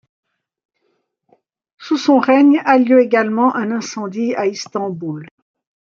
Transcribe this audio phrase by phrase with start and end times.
[1.77, 5.27] Sous son règne a lieu également un incendie à Istanbul.